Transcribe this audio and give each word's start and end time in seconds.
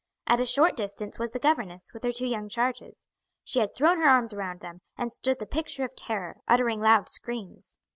At 0.25 0.39
a 0.39 0.47
short 0.47 0.75
distance 0.75 1.19
was 1.19 1.29
the 1.29 1.37
governess 1.37 1.93
with 1.93 2.01
her 2.01 2.11
two 2.11 2.25
young 2.25 2.49
charges. 2.49 3.05
She 3.43 3.59
had 3.59 3.75
thrown 3.75 3.99
her 4.01 4.07
arms 4.09 4.33
round 4.33 4.59
them, 4.61 4.81
and 4.97 5.13
stood 5.13 5.37
the 5.37 5.45
picture 5.45 5.83
of 5.85 5.95
terror, 5.95 6.37
uttering 6.47 6.81
loud 6.81 7.07
screams. 7.07 7.77